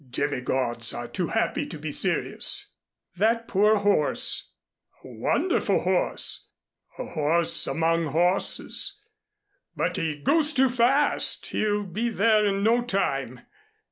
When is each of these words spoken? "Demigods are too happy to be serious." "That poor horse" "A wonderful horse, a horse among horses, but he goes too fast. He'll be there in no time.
"Demigods 0.09 0.95
are 0.95 1.07
too 1.07 1.27
happy 1.27 1.67
to 1.67 1.77
be 1.77 1.91
serious." 1.91 2.71
"That 3.17 3.47
poor 3.47 3.75
horse" 3.77 4.51
"A 5.05 5.09
wonderful 5.09 5.81
horse, 5.81 6.47
a 6.97 7.05
horse 7.05 7.67
among 7.67 8.07
horses, 8.07 8.99
but 9.75 9.97
he 9.97 10.15
goes 10.15 10.53
too 10.53 10.69
fast. 10.69 11.45
He'll 11.49 11.83
be 11.83 12.09
there 12.09 12.43
in 12.47 12.63
no 12.63 12.83
time. 12.83 13.41